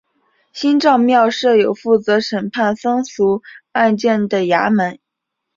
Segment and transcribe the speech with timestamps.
[0.51, 4.97] 新召庙设有负责审判僧俗案件的衙门。